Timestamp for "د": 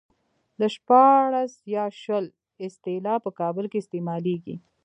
0.59-0.61